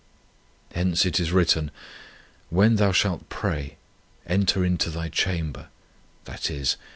Hence 0.73 1.05
it 1.05 1.19
is 1.19 1.31
written:" 1.31 1.69
When 2.57 2.77
thou 2.77 2.91
shalt 2.91 3.29
pray, 3.29 3.77
enter 4.25 4.65
into 4.65 4.89
thy 4.89 5.09
chamber" 5.09 5.67
i.e. 6.27 6.65